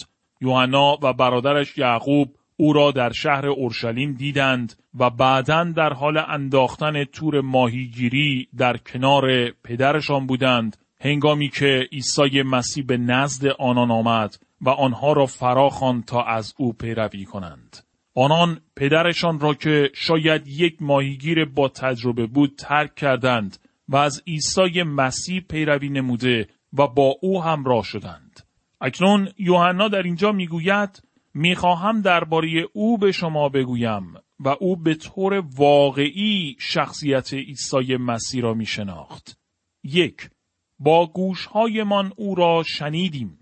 یوحنا 0.40 0.99
و 1.02 1.12
برادرش 1.12 1.78
یعقوب 1.78 2.28
او 2.57 2.73
را 2.73 2.90
در 2.90 3.12
شهر 3.12 3.47
اورشلیم 3.47 4.12
دیدند 4.12 4.75
و 4.99 5.11
بعدا 5.11 5.64
در 5.64 5.92
حال 5.92 6.18
انداختن 6.18 7.04
تور 7.04 7.40
ماهیگیری 7.40 8.49
در 8.57 8.76
کنار 8.76 9.50
پدرشان 9.50 10.26
بودند 10.26 10.76
هنگامی 11.00 11.49
که 11.49 11.88
عیسی 11.92 12.42
مسیح 12.42 12.85
به 12.85 12.97
نزد 12.97 13.47
آنان 13.47 13.90
آمد 13.90 14.38
و 14.61 14.68
آنها 14.68 15.12
را 15.12 15.26
فراخوان 15.26 16.02
تا 16.02 16.23
از 16.23 16.54
او 16.59 16.73
پیروی 16.73 17.25
کنند. 17.25 17.88
آنان 18.19 18.61
پدرشان 18.77 19.41
را 19.41 19.55
که 19.55 19.91
شاید 19.95 20.47
یک 20.47 20.77
ماهیگیر 20.83 21.45
با 21.45 21.69
تجربه 21.69 22.27
بود 22.27 22.55
ترک 22.59 22.95
کردند 22.95 23.59
و 23.89 23.97
از 23.97 24.23
عیسی 24.27 24.83
مسیح 24.83 25.41
پیروی 25.41 25.89
نموده 25.89 26.49
و 26.73 26.87
با 26.87 27.15
او 27.23 27.43
همراه 27.43 27.85
شدند. 27.85 28.41
اکنون 28.81 29.29
یوحنا 29.39 29.89
در 29.89 30.03
اینجا 30.03 30.33
می‌گوید 30.33 31.03
می‌خواهم 31.35 32.01
درباره 32.01 32.51
او 32.73 32.99
به 32.99 33.13
شما 33.13 33.49
بگویم 33.49 34.15
و 34.41 34.49
او 34.61 34.77
به 34.77 34.95
طور 34.95 35.45
واقعی 35.57 36.57
شخصیت 36.59 37.35
عیسی 37.35 37.97
مسیح 37.97 38.43
را 38.43 38.55
می 38.55 38.67
شناخت. 38.67 39.39
یک 39.85 40.31
با 40.79 41.07
گوشهایمان 41.07 42.13
او 42.17 42.35
را 42.35 42.63
شنیدیم. 42.67 43.39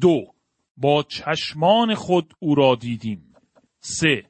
دو 0.00 0.24
با 0.76 1.02
چشمان 1.02 1.94
خود 1.94 2.34
او 2.38 2.54
را 2.54 2.74
دیدیم. 2.74 3.29
سه 3.80 4.24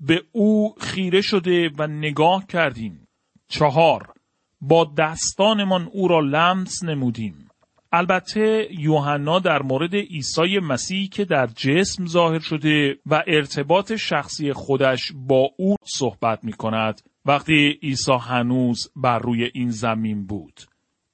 به 0.00 0.22
او 0.32 0.74
خیره 0.80 1.20
شده 1.20 1.70
و 1.78 1.86
نگاه 1.86 2.46
کردیم. 2.46 3.08
چهار 3.48 4.12
با 4.60 4.92
دستانمان 4.98 5.88
او 5.92 6.08
را 6.08 6.20
لمس 6.20 6.84
نمودیم. 6.84 7.48
البته 7.92 8.68
یوحنا 8.70 9.38
در 9.38 9.62
مورد 9.62 9.94
عیسی 9.94 10.58
مسیح 10.58 11.08
که 11.08 11.24
در 11.24 11.46
جسم 11.46 12.06
ظاهر 12.06 12.38
شده 12.38 12.98
و 13.06 13.22
ارتباط 13.26 13.92
شخصی 13.92 14.52
خودش 14.52 15.12
با 15.14 15.50
او 15.58 15.76
صحبت 15.84 16.44
می 16.44 16.52
کند 16.52 17.02
وقتی 17.26 17.78
عیسی 17.82 18.12
هنوز 18.20 18.90
بر 18.96 19.18
روی 19.18 19.50
این 19.54 19.70
زمین 19.70 20.26
بود. 20.26 20.60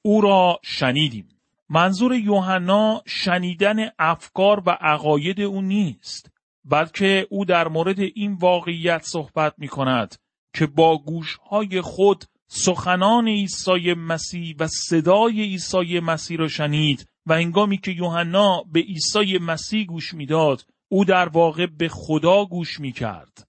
او 0.01 0.21
را 0.21 0.59
شنیدیم. 0.63 1.29
منظور 1.69 2.15
یوحنا 2.15 3.01
شنیدن 3.05 3.75
افکار 3.99 4.63
و 4.65 4.77
عقاید 4.81 5.41
او 5.41 5.61
نیست 5.61 6.32
بلکه 6.65 7.27
او 7.29 7.45
در 7.45 7.67
مورد 7.67 7.99
این 7.99 8.33
واقعیت 8.33 9.01
صحبت 9.03 9.53
می 9.57 9.67
کند 9.67 10.15
که 10.55 10.67
با 10.67 10.97
گوشهای 10.97 11.81
خود 11.81 12.25
سخنان 12.47 13.27
عیسی 13.27 13.93
مسیح 13.93 14.55
و 14.59 14.67
صدای 14.67 15.41
عیسی 15.41 15.99
مسیح 15.99 16.37
را 16.37 16.47
شنید 16.47 17.07
و 17.25 17.33
انگامی 17.33 17.77
که 17.77 17.91
یوحنا 17.91 18.63
به 18.71 18.79
عیسی 18.79 19.37
مسیح 19.37 19.85
گوش 19.85 20.13
می‌داد 20.13 20.65
او 20.91 21.05
در 21.05 21.29
واقع 21.29 21.65
به 21.65 21.89
خدا 21.89 22.45
گوش 22.45 22.79
می 22.79 22.91
کرد. 22.91 23.47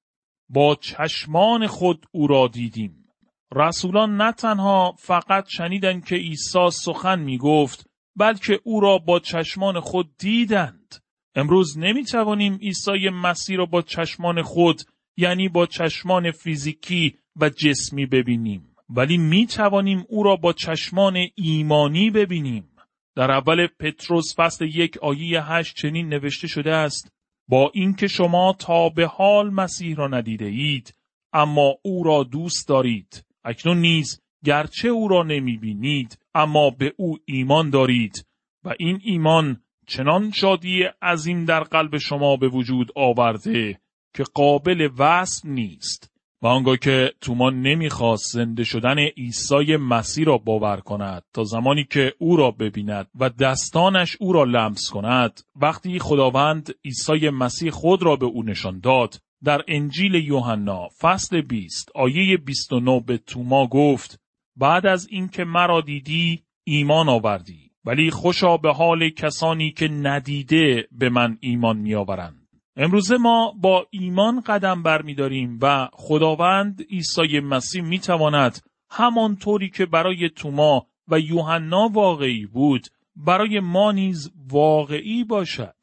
با 0.49 0.75
چشمان 0.75 1.67
خود 1.67 2.07
او 2.13 2.27
را 2.27 2.49
دیدیم. 2.49 3.09
رسولان 3.55 4.17
نه 4.17 4.33
تنها 4.33 4.95
فقط 4.99 5.49
شنیدند 5.49 6.05
که 6.05 6.15
عیسی 6.15 6.71
سخن 6.73 7.21
می 7.21 7.39
گفت 7.39 7.87
بلکه 8.17 8.61
او 8.65 8.81
را 8.81 8.99
با 8.99 9.21
چشمان 9.21 9.81
خود 9.81 10.17
دیدند. 10.19 11.04
امروز 11.35 11.79
نمی 11.79 12.05
توانیم 12.05 12.55
عیسی 12.55 13.09
مسیح 13.09 13.57
را 13.57 13.67
با 13.67 13.83
چشمان 13.83 14.43
خود 14.43 14.83
یعنی 15.17 15.49
با 15.49 15.67
چشمان 15.67 16.31
فیزیکی 16.31 17.17
و 17.37 17.49
جسمی 17.49 18.07
ببینیم. 18.07 18.77
ولی 18.89 19.19
می 19.19 19.47
توانیم 19.47 20.05
او 20.09 20.23
را 20.23 20.37
با 20.37 20.53
چشمان 20.53 21.17
ایمانی 21.35 22.11
ببینیم. 22.11 22.71
در 23.17 23.31
اول 23.31 23.67
پتروس 23.67 24.35
فصل 24.37 24.65
یک 24.65 24.99
آیه 24.99 25.43
هشت 25.43 25.77
چنین 25.77 26.09
نوشته 26.09 26.47
شده 26.47 26.75
است 26.75 27.13
با 27.49 27.71
اینکه 27.75 28.07
شما 28.07 28.57
تا 28.59 28.89
به 28.89 29.07
حال 29.07 29.51
مسیح 29.51 29.97
را 29.97 30.09
ندیده 30.09 30.45
اید 30.45 30.95
اما 31.33 31.75
او 31.83 32.05
را 32.05 32.23
دوست 32.23 32.69
دارید 32.69 33.25
اکنون 33.45 33.79
نیز 33.79 34.21
گرچه 34.45 34.89
او 34.89 35.09
را 35.09 35.23
نمی 35.23 35.57
بینید 35.57 36.19
اما 36.35 36.71
به 36.71 36.95
او 36.97 37.19
ایمان 37.25 37.71
دارید 37.71 38.27
و 38.65 38.75
این 38.79 39.01
ایمان 39.03 39.63
چنان 39.87 40.31
شادی 40.31 40.83
عظیم 41.03 41.45
در 41.45 41.61
قلب 41.61 41.99
شما 41.99 42.37
به 42.37 42.49
وجود 42.49 42.93
آورده 42.97 43.81
که 44.15 44.23
قابل 44.35 44.89
وصف 44.99 45.45
نیست. 45.45 46.15
و 46.43 46.47
آنگاه 46.47 46.77
که 46.77 47.13
تومان 47.21 47.63
نمی‌خواست 47.63 48.33
زنده 48.33 48.65
شدن 48.65 48.99
عیسی 48.99 49.77
مسیح 49.77 50.25
را 50.25 50.39
باور 50.39 50.81
کند 50.81 51.23
تا 51.33 51.45
زمانی 51.45 51.85
که 51.85 52.15
او 52.19 52.37
را 52.37 52.51
ببیند 52.51 53.07
و 53.21 53.31
دستانش 53.31 54.17
او 54.21 54.33
را 54.33 54.45
لمس 54.45 54.91
کند 54.91 55.41
وقتی 55.57 55.99
خداوند 55.99 56.75
عیسی 56.85 57.31
مسیح 57.31 57.71
خود 57.71 58.03
را 58.03 58.17
به 58.17 58.27
او 58.27 58.43
نشان 58.43 58.81
داد 58.81 59.21
در 59.45 59.63
انجیل 59.69 60.15
یوحنا 60.15 60.89
فصل 61.01 61.41
20 61.41 61.91
آیه 61.95 62.37
29 62.37 63.01
به 63.01 63.19
توما 63.19 63.67
گفت 63.67 64.21
بعد 64.57 64.87
از 64.87 65.09
اینکه 65.11 65.45
مرا 65.45 65.81
دیدی 65.81 66.43
ایمان 66.65 67.09
آوردی. 67.09 67.74
ولی 67.85 68.11
خوشا 68.11 68.57
به 68.57 68.73
حال 68.73 69.09
کسانی 69.09 69.71
که 69.71 69.89
ندیده 69.89 70.89
به 70.93 71.09
من 71.09 71.39
ایمان 71.41 71.77
میآورند. 71.77 72.49
امروزه 72.77 73.17
ما 73.17 73.55
با 73.61 73.87
ایمان 73.91 74.41
قدم 74.41 74.83
برمیداریم 74.83 75.59
و 75.63 75.89
خداوند 75.93 76.83
عیسی 76.91 77.41
مسیح 77.41 77.83
می‌تواند 77.83 78.61
همانطوری 78.91 79.71
که 79.71 79.87
برای 79.87 80.31
توما 80.37 80.87
و 81.09 81.21
یوحنا 81.21 81.89
واقعی 81.93 82.47
بود 82.47 82.87
برای 83.17 83.61
ما 83.61 83.93
نیز 83.93 84.33
واقعی 84.51 85.25
باشد. 85.25 85.75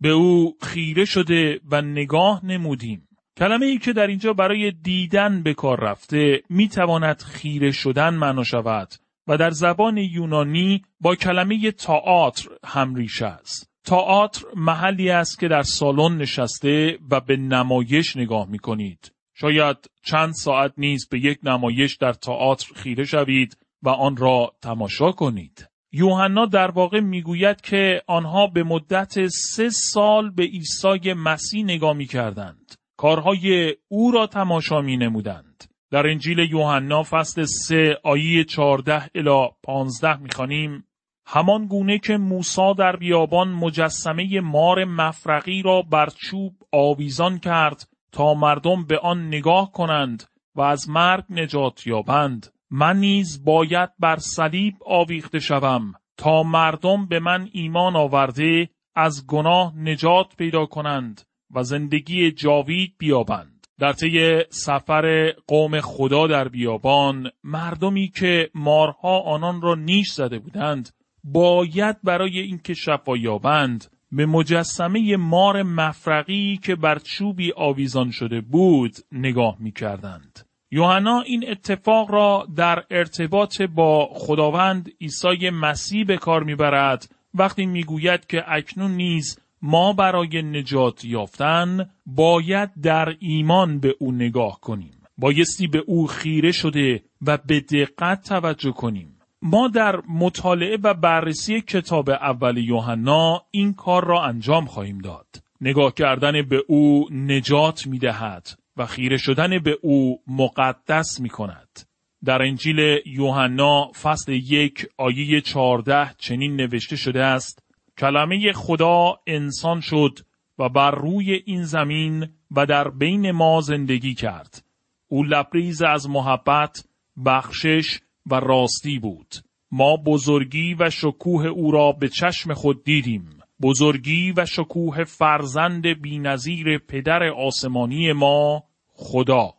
به 0.00 0.08
او 0.08 0.56
خیره 0.62 1.04
شده 1.04 1.60
و 1.70 1.82
نگاه 1.82 2.46
نمودیم. 2.46 3.08
کلمه 3.36 3.66
ای 3.66 3.78
که 3.78 3.92
در 3.92 4.06
اینجا 4.06 4.32
برای 4.32 4.70
دیدن 4.70 5.42
به 5.42 5.54
کار 5.54 5.80
رفته 5.80 6.42
می‌تواند 6.48 7.22
خیره 7.22 7.70
شدن 7.70 8.14
معنا 8.14 8.44
شود. 8.44 8.88
و 9.30 9.36
در 9.36 9.50
زبان 9.50 9.96
یونانی 9.96 10.82
با 11.00 11.14
کلمه 11.14 11.70
تئاتر 11.70 12.48
هم 12.64 12.94
ریشه 12.94 13.26
است 13.26 13.70
تئاتر 13.84 14.44
محلی 14.56 15.10
است 15.10 15.38
که 15.38 15.48
در 15.48 15.62
سالن 15.62 16.16
نشسته 16.18 16.98
و 17.10 17.20
به 17.20 17.36
نمایش 17.36 18.16
نگاه 18.16 18.48
می 18.48 18.58
کنید. 18.58 19.12
شاید 19.34 19.76
چند 20.04 20.32
ساعت 20.32 20.72
نیز 20.76 21.08
به 21.08 21.20
یک 21.20 21.38
نمایش 21.42 21.96
در 21.96 22.12
تئاتر 22.12 22.74
خیره 22.74 23.04
شوید 23.04 23.56
و 23.82 23.88
آن 23.88 24.16
را 24.16 24.52
تماشا 24.62 25.12
کنید. 25.12 25.68
یوحنا 25.92 26.46
در 26.46 26.70
واقع 26.70 27.00
می‌گوید 27.00 27.60
که 27.60 28.02
آنها 28.06 28.46
به 28.46 28.62
مدت 28.62 29.26
سه 29.26 29.70
سال 29.70 30.30
به 30.30 30.42
عیسی 30.42 31.12
مسیح 31.12 31.64
نگاه 31.64 31.92
می 31.92 32.06
کردند. 32.06 32.74
کارهای 32.96 33.74
او 33.88 34.10
را 34.10 34.26
تماشا 34.26 34.80
می 34.80 34.96
نمودند. 34.96 35.49
در 35.90 36.06
انجیل 36.06 36.38
یوحنا 36.38 37.02
فصل 37.02 37.44
3 37.44 37.96
آیه 38.04 38.44
14 38.44 39.10
الی 39.14 39.48
15 39.62 40.16
می‌خوانیم. 40.16 40.84
همان 41.26 41.66
گونه 41.66 41.98
که 41.98 42.16
موسا 42.16 42.72
در 42.72 42.96
بیابان 42.96 43.48
مجسمه 43.48 44.40
مار 44.40 44.84
مفرقی 44.84 45.62
را 45.62 45.82
بر 45.82 46.06
چوب 46.06 46.52
آویزان 46.72 47.38
کرد 47.38 47.88
تا 48.12 48.34
مردم 48.34 48.84
به 48.84 48.98
آن 48.98 49.26
نگاه 49.26 49.72
کنند 49.72 50.24
و 50.54 50.60
از 50.60 50.88
مرگ 50.88 51.24
نجات 51.30 51.86
یابند. 51.86 52.46
من 52.70 52.96
نیز 52.96 53.44
باید 53.44 53.90
بر 53.98 54.16
صلیب 54.16 54.74
آویخته 54.86 55.38
شوم 55.38 55.92
تا 56.16 56.42
مردم 56.42 57.06
به 57.06 57.20
من 57.20 57.48
ایمان 57.52 57.96
آورده 57.96 58.68
از 58.94 59.26
گناه 59.26 59.76
نجات 59.76 60.36
پیدا 60.36 60.66
کنند 60.66 61.22
و 61.54 61.62
زندگی 61.62 62.30
جاوید 62.30 62.94
بیابند. 62.98 63.59
در 63.80 63.92
طی 63.92 64.44
سفر 64.48 65.32
قوم 65.46 65.80
خدا 65.80 66.26
در 66.26 66.48
بیابان 66.48 67.30
مردمی 67.44 68.08
که 68.08 68.50
مارها 68.54 69.20
آنان 69.20 69.62
را 69.62 69.74
نیش 69.74 70.10
زده 70.12 70.38
بودند 70.38 70.90
باید 71.24 71.96
برای 72.04 72.40
اینکه 72.40 72.74
شفا 72.74 73.16
یابند 73.16 73.84
به 74.12 74.26
مجسمه 74.26 75.16
مار 75.16 75.62
مفرقی 75.62 76.60
که 76.62 76.74
بر 76.74 76.98
چوبی 76.98 77.52
آویزان 77.56 78.10
شده 78.10 78.40
بود 78.40 78.92
نگاه 79.12 79.56
می 79.58 79.72
کردند. 79.72 80.48
یوحنا 80.70 81.20
این 81.20 81.50
اتفاق 81.50 82.10
را 82.10 82.46
در 82.56 82.84
ارتباط 82.90 83.62
با 83.62 84.08
خداوند 84.12 84.90
عیسی 85.00 85.50
مسیح 85.50 86.04
به 86.04 86.16
کار 86.16 86.42
می‌برد 86.42 87.14
وقتی 87.34 87.66
می‌گوید 87.66 88.26
که 88.26 88.44
اکنون 88.46 88.90
نیز 88.90 89.38
ما 89.62 89.92
برای 89.92 90.42
نجات 90.42 91.04
یافتن 91.04 91.90
باید 92.06 92.70
در 92.82 93.16
ایمان 93.18 93.80
به 93.80 93.94
او 93.98 94.12
نگاه 94.12 94.60
کنیم. 94.60 95.00
بایستی 95.18 95.66
به 95.66 95.78
او 95.86 96.06
خیره 96.06 96.52
شده 96.52 97.02
و 97.26 97.38
به 97.46 97.60
دقت 97.60 98.28
توجه 98.28 98.72
کنیم. 98.72 99.16
ما 99.42 99.68
در 99.68 100.00
مطالعه 100.08 100.78
و 100.82 100.94
بررسی 100.94 101.60
کتاب 101.60 102.10
اول 102.10 102.56
یوحنا 102.56 103.42
این 103.50 103.74
کار 103.74 104.04
را 104.04 104.24
انجام 104.24 104.66
خواهیم 104.66 104.98
داد. 104.98 105.26
نگاه 105.60 105.94
کردن 105.94 106.42
به 106.42 106.62
او 106.68 107.06
نجات 107.10 107.86
می 107.86 107.98
دهد 107.98 108.48
و 108.76 108.86
خیره 108.86 109.16
شدن 109.16 109.58
به 109.58 109.78
او 109.82 110.20
مقدس 110.26 111.20
می 111.20 111.28
کند. 111.28 111.80
در 112.24 112.42
انجیل 112.42 113.00
یوحنا 113.06 113.92
فصل 114.02 114.32
یک 114.32 114.86
آیه 114.96 115.40
چهارده 115.40 116.10
چنین 116.18 116.56
نوشته 116.56 116.96
شده 116.96 117.24
است 117.24 117.69
کلمه 118.00 118.52
خدا 118.52 119.14
انسان 119.26 119.80
شد 119.80 120.18
و 120.58 120.68
بر 120.68 120.90
روی 120.90 121.42
این 121.46 121.62
زمین 121.62 122.28
و 122.50 122.66
در 122.66 122.90
بین 122.90 123.30
ما 123.30 123.60
زندگی 123.60 124.14
کرد. 124.14 124.64
او 125.08 125.24
لبریز 125.24 125.82
از 125.82 126.10
محبت، 126.10 126.84
بخشش 127.26 128.00
و 128.30 128.34
راستی 128.34 128.98
بود. 128.98 129.34
ما 129.72 129.96
بزرگی 129.96 130.74
و 130.74 130.90
شکوه 130.90 131.46
او 131.46 131.70
را 131.70 131.92
به 131.92 132.08
چشم 132.08 132.54
خود 132.54 132.84
دیدیم. 132.84 133.28
بزرگی 133.62 134.32
و 134.36 134.46
شکوه 134.46 135.04
فرزند 135.04 135.86
بینظیر 135.86 136.78
پدر 136.78 137.22
آسمانی 137.22 138.12
ما 138.12 138.64
خدا. 138.92 139.52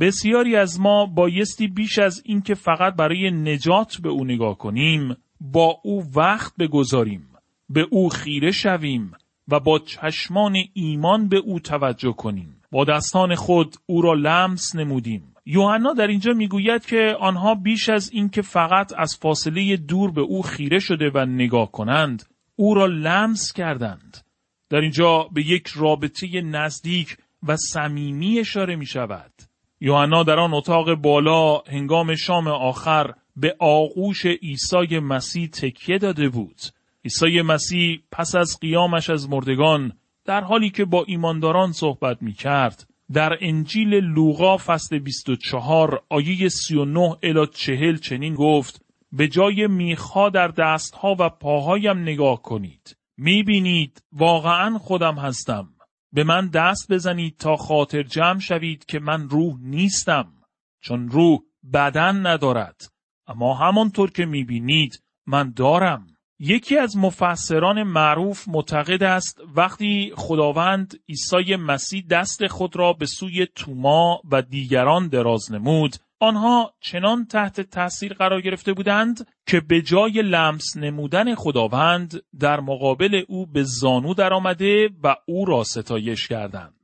بسیاری 0.00 0.56
از 0.56 0.80
ما 0.80 1.06
بایستی 1.06 1.68
بیش 1.68 1.98
از 1.98 2.22
اینکه 2.24 2.54
فقط 2.54 2.94
برای 2.94 3.30
نجات 3.30 3.96
به 4.02 4.08
او 4.08 4.24
نگاه 4.24 4.58
کنیم 4.58 5.16
با 5.40 5.80
او 5.84 6.04
وقت 6.14 6.56
بگذاریم 6.58 7.27
به 7.68 7.86
او 7.90 8.08
خیره 8.08 8.50
شویم 8.50 9.12
و 9.48 9.60
با 9.60 9.78
چشمان 9.78 10.56
ایمان 10.72 11.28
به 11.28 11.36
او 11.36 11.60
توجه 11.60 12.12
کنیم. 12.12 12.62
با 12.70 12.84
دستان 12.84 13.34
خود 13.34 13.76
او 13.86 14.02
را 14.02 14.14
لمس 14.14 14.74
نمودیم. 14.74 15.34
یوحنا 15.46 15.92
در 15.92 16.06
اینجا 16.06 16.32
می‌گوید 16.32 16.86
که 16.86 17.16
آنها 17.20 17.54
بیش 17.54 17.88
از 17.88 18.10
اینکه 18.12 18.42
فقط 18.42 18.92
از 18.98 19.16
فاصله 19.16 19.76
دور 19.76 20.10
به 20.10 20.20
او 20.20 20.42
خیره 20.42 20.78
شده 20.78 21.10
و 21.14 21.26
نگاه 21.26 21.72
کنند 21.72 22.24
او 22.56 22.74
را 22.74 22.86
لمس 22.86 23.52
کردند. 23.52 24.18
در 24.70 24.78
اینجا 24.78 25.28
به 25.32 25.46
یک 25.46 25.66
رابطه 25.66 26.40
نزدیک 26.40 27.16
و 27.48 27.56
صمیمی 27.56 28.38
اشاره 28.38 28.76
می 28.76 28.86
شود 28.86 29.32
یوحنا 29.80 30.22
در 30.22 30.38
آن 30.38 30.54
اتاق 30.54 30.94
بالا 30.94 31.58
هنگام 31.58 32.14
شام 32.14 32.48
آخر 32.48 33.14
به 33.36 33.56
آغوش 33.58 34.26
عیسی 34.26 34.98
مسیح 34.98 35.48
تکیه 35.48 35.98
داده 35.98 36.28
بود. 36.28 36.60
عیسی 37.08 37.42
مسیح 37.42 38.00
پس 38.12 38.34
از 38.34 38.58
قیامش 38.60 39.10
از 39.10 39.30
مردگان 39.30 39.92
در 40.24 40.40
حالی 40.40 40.70
که 40.70 40.84
با 40.84 41.04
ایمانداران 41.06 41.72
صحبت 41.72 42.22
می 42.22 42.32
کرد 42.32 42.86
در 43.12 43.38
انجیل 43.40 43.94
لوقا 43.94 44.56
فصل 44.56 44.98
24 44.98 46.02
آیه 46.08 46.48
39 46.48 47.16
الی 47.22 47.46
40 47.46 47.96
چنین 47.96 48.34
گفت 48.34 48.84
به 49.12 49.28
جای 49.28 49.66
میخها 49.66 50.28
در 50.28 50.48
دستها 50.48 51.16
و 51.18 51.28
پاهایم 51.28 51.98
نگاه 51.98 52.42
کنید. 52.42 52.96
می‌بینید 53.16 54.02
واقعا 54.12 54.78
خودم 54.78 55.14
هستم. 55.14 55.68
به 56.12 56.24
من 56.24 56.48
دست 56.48 56.92
بزنید 56.92 57.36
تا 57.36 57.56
خاطر 57.56 58.02
جمع 58.02 58.38
شوید 58.38 58.84
که 58.84 58.98
من 58.98 59.28
روح 59.28 59.54
نیستم 59.60 60.32
چون 60.80 61.08
روح 61.08 61.38
بدن 61.72 62.26
ندارد. 62.26 62.92
اما 63.26 63.54
همانطور 63.54 64.10
که 64.10 64.26
می‌بینید 64.26 65.02
من 65.26 65.52
دارم. 65.56 66.06
یکی 66.40 66.78
از 66.78 66.96
مفسران 66.96 67.82
معروف 67.82 68.48
معتقد 68.48 69.02
است 69.02 69.40
وقتی 69.56 70.12
خداوند 70.16 71.00
عیسی 71.08 71.56
مسیح 71.56 72.04
دست 72.10 72.46
خود 72.46 72.76
را 72.76 72.92
به 72.92 73.06
سوی 73.06 73.46
توما 73.54 74.20
و 74.30 74.42
دیگران 74.42 75.08
دراز 75.08 75.52
نمود 75.52 75.96
آنها 76.20 76.72
چنان 76.80 77.26
تحت 77.26 77.60
تاثیر 77.60 78.14
قرار 78.14 78.40
گرفته 78.40 78.72
بودند 78.72 79.26
که 79.46 79.60
به 79.60 79.82
جای 79.82 80.22
لمس 80.22 80.76
نمودن 80.76 81.34
خداوند 81.34 82.22
در 82.40 82.60
مقابل 82.60 83.22
او 83.28 83.46
به 83.46 83.62
زانو 83.62 84.14
درآمده 84.14 84.90
و 85.02 85.16
او 85.26 85.44
را 85.44 85.64
ستایش 85.64 86.28
کردند. 86.28 86.74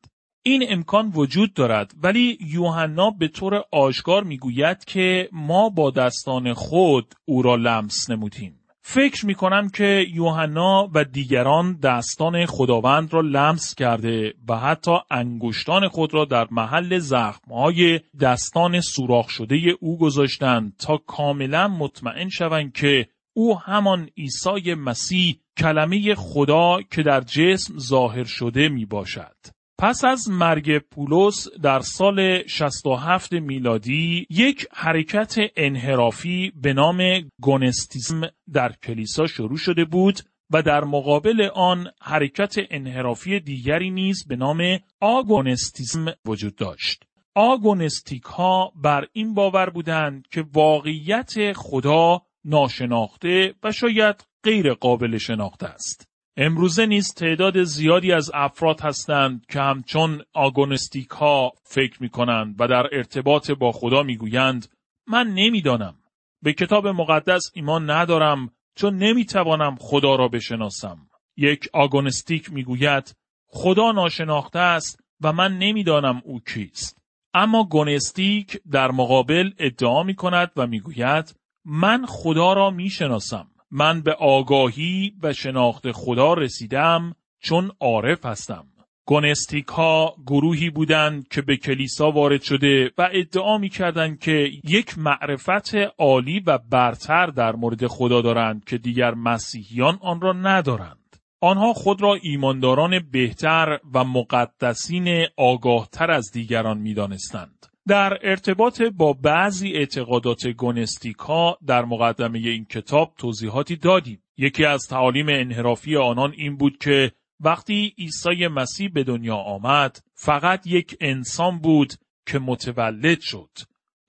این 0.43 0.65
امکان 0.69 1.13
وجود 1.15 1.55
دارد 1.55 1.95
ولی 2.03 2.39
یوحنا 2.41 3.11
به 3.11 3.29
طور 3.29 3.65
آشکار 3.73 4.25
می‌گوید 4.25 4.85
که 4.85 5.29
ما 5.33 5.69
با 5.69 5.91
دستان 5.91 6.53
خود 6.53 7.15
او 7.25 7.43
را 7.43 7.57
لمس 7.57 8.11
نمودیم. 8.11 8.64
فکر 8.87 9.27
می 9.27 9.35
کنم 9.35 9.69
که 9.69 10.07
یوحنا 10.15 10.91
و 10.95 11.05
دیگران 11.05 11.79
دستان 11.83 12.47
خداوند 12.47 13.15
را 13.15 13.21
لمس 13.21 13.75
کرده 13.75 14.35
و 14.49 14.57
حتی 14.57 14.97
انگشتان 15.11 15.89
خود 15.89 16.15
را 16.15 16.25
در 16.25 16.47
محل 16.51 16.99
زخمهای 16.99 18.01
دستان 18.21 18.81
سوراخ 18.81 19.29
شده 19.29 19.57
او 19.81 19.99
گذاشتند 19.99 20.77
تا 20.79 20.97
کاملا 20.97 21.69
مطمئن 21.69 22.29
شوند 22.29 22.73
که 22.73 23.07
او 23.33 23.59
همان 23.61 24.09
عیسی 24.19 24.75
مسیح 24.75 25.37
کلمه 25.59 26.15
خدا 26.15 26.79
که 26.91 27.03
در 27.03 27.21
جسم 27.21 27.79
ظاهر 27.79 28.25
شده 28.25 28.69
می 28.69 28.85
باشد. 28.85 29.37
پس 29.79 30.05
از 30.05 30.29
مرگ 30.31 30.79
پولس 30.79 31.49
در 31.63 31.81
سال 31.81 32.47
67 32.47 33.33
میلادی 33.33 34.27
یک 34.31 34.67
حرکت 34.73 35.35
انحرافی 35.57 36.53
به 36.63 36.73
نام 36.73 36.99
گونستیزم 37.41 38.21
در 38.53 38.73
کلیسا 38.83 39.27
شروع 39.27 39.57
شده 39.57 39.85
بود 39.85 40.21
و 40.51 40.63
در 40.63 40.85
مقابل 40.85 41.49
آن 41.55 41.87
حرکت 42.03 42.55
انحرافی 42.71 43.41
دیگری 43.41 43.91
نیز 43.91 44.27
به 44.27 44.37
نام 44.37 44.79
آگونستیزم 45.01 46.07
وجود 46.27 46.57
داشت. 46.57 47.05
آگونستیک 47.35 48.23
ها 48.23 48.73
بر 48.77 49.07
این 49.13 49.35
باور 49.35 49.71
بودند 49.71 50.29
که 50.31 50.45
واقعیت 50.53 51.53
خدا 51.53 52.23
ناشناخته 52.45 53.55
و 53.63 53.73
شاید 53.73 54.25
غیر 54.45 54.75
قابل 54.75 55.19
شناخته 55.19 55.67
است. 55.67 56.14
امروزه 56.37 56.87
نیز 56.87 57.15
تعداد 57.15 57.63
زیادی 57.63 58.13
از 58.13 58.31
افراد 58.35 58.81
هستند 58.81 59.47
که 59.47 59.61
همچون 59.61 60.23
آگونستیک 60.33 61.09
ها 61.09 61.53
فکر 61.63 62.03
می 62.03 62.09
کنند 62.09 62.57
و 62.59 62.69
در 62.69 62.89
ارتباط 62.93 63.51
با 63.51 63.73
خدا 63.73 64.03
می 64.03 64.17
گویند 64.17 64.67
من 65.07 65.27
نمی‌دانم. 65.27 65.95
به 66.43 66.53
کتاب 66.53 66.87
مقدس 66.87 67.51
ایمان 67.55 67.91
ندارم 67.91 68.51
چون 68.77 68.97
نمی 68.97 69.25
توانم 69.25 69.77
خدا 69.81 70.17
را 70.17 70.29
بشناسم. 70.29 70.99
یک 71.37 71.69
آگونستیک 71.73 72.53
می 72.53 72.65
گوید 72.65 73.17
خدا 73.47 73.93
ناشناخته 73.93 74.59
است 74.59 75.01
و 75.21 75.33
من 75.33 75.59
نمی‌دانم 75.59 76.23
او 76.25 76.41
کیست. 76.41 76.99
اما 77.35 77.65
گونستیک 77.65 78.61
در 78.71 78.91
مقابل 78.91 79.51
ادعا 79.59 80.03
می 80.03 80.15
کند 80.15 80.51
و 80.57 80.67
می 80.67 80.81
گوید 80.81 81.37
من 81.65 82.07
خدا 82.07 82.53
را 82.53 82.71
می 82.71 82.91
شناسم. 82.91 83.47
من 83.77 84.01
به 84.01 84.13
آگاهی 84.13 85.13
و 85.23 85.33
شناخت 85.33 85.93
خدا 85.93 86.35
رسیدم 86.35 87.15
چون 87.43 87.71
عارف 87.81 88.27
هستم. 88.27 88.65
گونستیک 89.07 89.67
ها 89.67 90.15
گروهی 90.27 90.71
بودند 90.71 91.29
که 91.29 91.43
به 91.43 91.57
کلیسا 91.57 92.11
وارد 92.11 92.43
شده 92.43 92.91
و 92.99 93.09
ادعا 93.13 93.59
می 93.59 93.69
کردند 93.69 94.19
که 94.19 94.51
یک 94.65 94.99
معرفت 94.99 95.75
عالی 95.99 96.41
و 96.41 96.59
برتر 96.59 97.27
در 97.27 97.57
مورد 97.57 97.87
خدا 97.87 98.21
دارند 98.21 98.65
که 98.65 98.79
دیگر 98.79 99.15
مسیحیان 99.15 99.99
آن 100.03 100.21
را 100.21 100.33
ندارند. 100.33 101.17
آنها 101.41 101.73
خود 101.73 102.03
را 102.03 102.15
ایمانداران 102.23 102.99
بهتر 103.13 103.79
و 103.95 104.05
مقدسین 104.05 105.27
آگاهتر 105.37 106.11
از 106.11 106.31
دیگران 106.33 106.79
می 106.79 106.95
دانستند. 106.95 107.74
در 107.89 108.19
ارتباط 108.23 108.83
با 108.83 109.13
بعضی 109.13 109.73
اعتقادات 109.73 110.47
گونستیکا 110.47 111.59
در 111.67 111.85
مقدمه 111.85 112.39
این 112.39 112.65
کتاب 112.65 113.15
توضیحاتی 113.19 113.77
دادیم. 113.77 114.23
یکی 114.37 114.65
از 114.65 114.87
تعالیم 114.91 115.27
انحرافی 115.29 115.97
آنان 115.97 116.33
این 116.37 116.57
بود 116.57 116.79
که 116.79 117.13
وقتی 117.41 117.95
عیسی 117.99 118.47
مسیح 118.47 118.91
به 118.95 119.05
دنیا 119.05 119.37
آمد 119.37 119.99
فقط 120.15 120.67
یک 120.67 120.97
انسان 121.01 121.59
بود 121.59 121.93
که 122.27 122.39
متولد 122.39 123.21
شد. 123.21 123.51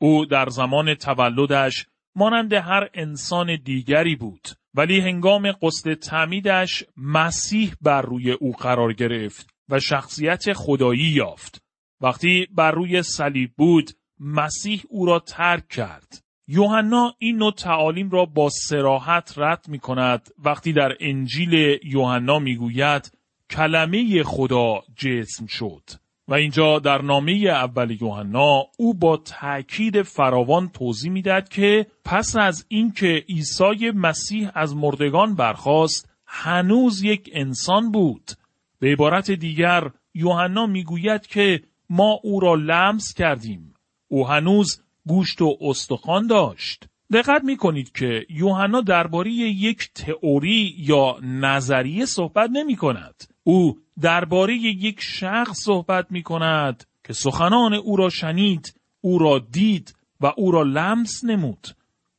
او 0.01 0.25
در 0.25 0.49
زمان 0.49 0.93
تولدش 0.93 1.85
مانند 2.15 2.53
هر 2.53 2.89
انسان 2.93 3.55
دیگری 3.63 4.15
بود 4.15 4.47
ولی 4.73 4.99
هنگام 4.99 5.51
قصد 5.51 5.93
تعمیدش 5.93 6.83
مسیح 6.97 7.73
بر 7.81 8.01
روی 8.01 8.31
او 8.31 8.51
قرار 8.51 8.93
گرفت 8.93 9.49
و 9.69 9.79
شخصیت 9.79 10.53
خدایی 10.53 11.01
یافت 11.01 11.64
وقتی 12.05 12.47
بر 12.55 12.71
روی 12.71 13.03
صلیب 13.03 13.51
بود 13.57 13.91
مسیح 14.19 14.81
او 14.89 15.05
را 15.05 15.19
ترک 15.19 15.67
کرد. 15.67 16.23
یوحنا 16.47 17.13
این 17.19 17.37
نوع 17.37 17.53
تعالیم 17.53 18.09
را 18.09 18.25
با 18.25 18.49
سراحت 18.49 19.33
رد 19.37 19.65
می 19.67 19.79
کند 19.79 20.29
وقتی 20.43 20.73
در 20.73 20.97
انجیل 20.99 21.79
یوحنا 21.83 22.39
می 22.39 22.55
گوید 22.55 23.11
کلمه 23.49 24.23
خدا 24.23 24.81
جسم 24.95 25.45
شد. 25.45 25.81
و 26.27 26.33
اینجا 26.33 26.79
در 26.79 27.01
نامه 27.01 27.31
اول 27.31 27.97
یوحنا 28.01 28.63
او 28.77 28.93
با 28.93 29.17
تأکید 29.17 30.01
فراوان 30.01 30.69
توضیح 30.69 31.11
می‌دهد 31.11 31.49
که 31.49 31.85
پس 32.03 32.35
از 32.35 32.65
اینکه 32.67 33.25
عیسی 33.29 33.91
مسیح 33.91 34.49
از 34.53 34.75
مردگان 34.75 35.35
برخاست 35.35 36.09
هنوز 36.25 37.03
یک 37.03 37.29
انسان 37.33 37.91
بود. 37.91 38.31
به 38.79 38.91
عبارت 38.91 39.31
دیگر 39.31 39.91
یوحنا 40.13 40.65
می‌گوید 40.65 41.27
که 41.27 41.61
ما 41.89 42.19
او 42.23 42.39
را 42.39 42.55
لمس 42.55 43.13
کردیم. 43.13 43.73
او 44.07 44.27
هنوز 44.27 44.81
گوشت 45.07 45.41
و 45.41 45.57
استخوان 45.61 46.27
داشت. 46.27 46.87
دقت 47.13 47.43
می 47.43 47.57
کنید 47.57 47.91
که 47.91 48.25
یوحنا 48.29 48.81
درباره 48.81 49.31
یک 49.31 49.89
تئوری 49.93 50.75
یا 50.77 51.17
نظریه 51.21 52.05
صحبت 52.05 52.49
نمی 52.53 52.75
کند. 52.75 53.23
او 53.43 53.77
درباره 54.01 54.55
یک 54.55 55.01
شخص 55.01 55.57
صحبت 55.63 56.05
می 56.09 56.23
کند 56.23 56.83
که 57.03 57.13
سخنان 57.13 57.73
او 57.73 57.95
را 57.95 58.09
شنید، 58.09 58.75
او 59.01 59.19
را 59.19 59.39
دید 59.51 59.95
و 60.21 60.31
او 60.37 60.51
را 60.51 60.63
لمس 60.63 61.23
نمود. 61.23 61.67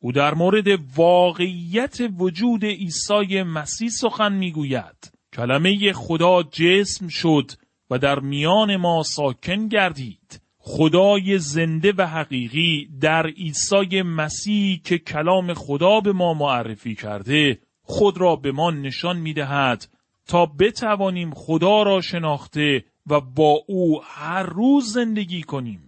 او 0.01 0.13
در 0.13 0.35
مورد 0.35 0.67
واقعیت 0.97 1.99
وجود 2.19 2.65
عیسی 2.65 3.43
مسیح 3.43 3.89
سخن 3.89 4.33
می‌گوید. 4.33 5.13
کلمه 5.33 5.93
خدا 5.93 6.43
جسم 6.43 7.09
شد 7.09 7.51
و 7.91 7.99
در 7.99 8.19
میان 8.19 8.77
ما 8.77 9.03
ساکن 9.03 9.69
گردید. 9.69 10.41
خدای 10.59 11.39
زنده 11.39 11.93
و 11.99 12.07
حقیقی 12.07 12.89
در 13.01 13.27
عیسی 13.27 14.03
مسیح 14.03 14.81
که 14.85 14.99
کلام 14.99 15.55
خدا 15.55 16.01
به 16.01 16.13
ما 16.13 16.35
معرفی 16.35 16.95
کرده 16.95 17.59
خود 17.83 18.19
را 18.19 18.37
به 18.37 18.53
ما 18.53 18.71
نشان 18.71 19.17
می 19.17 19.33
دهد 19.33 19.89
تا 20.27 20.47
بتوانیم 20.47 21.35
خدا 21.35 21.83
را 21.83 22.01
شناخته 22.01 22.85
و 23.07 23.21
با 23.21 23.65
او 23.67 24.03
هر 24.05 24.43
روز 24.43 24.93
زندگی 24.93 25.43
کنیم. 25.43 25.86